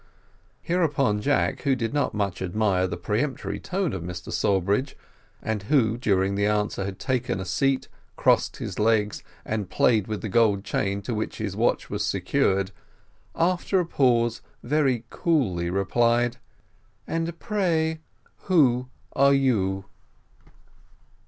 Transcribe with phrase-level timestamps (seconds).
[0.63, 4.97] Hereupon Jack, who did not much admire the peremptory tone of Mr Sawbridge,
[5.43, 10.21] and who during the answer had taken a seat, crossed his legs and played with
[10.23, 12.71] the gold chain to which his watch was secured,
[13.35, 16.37] after a pause very coolly replied:
[17.05, 17.99] "And pray,
[18.45, 19.85] who are you?"